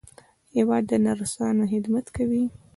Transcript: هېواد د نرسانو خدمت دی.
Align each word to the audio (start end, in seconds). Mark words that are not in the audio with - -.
هېواد 0.55 0.83
د 0.89 0.91
نرسانو 1.05 1.63
خدمت 1.71 2.05
دی. 2.29 2.43